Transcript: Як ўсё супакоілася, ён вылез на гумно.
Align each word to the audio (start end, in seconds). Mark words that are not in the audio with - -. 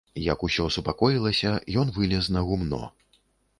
Як 0.27 0.45
ўсё 0.47 0.63
супакоілася, 0.75 1.53
ён 1.83 1.93
вылез 1.99 2.33
на 2.39 2.45
гумно. 2.51 2.83